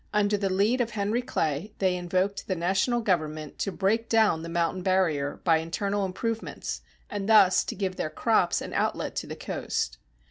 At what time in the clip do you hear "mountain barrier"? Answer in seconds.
4.49-5.39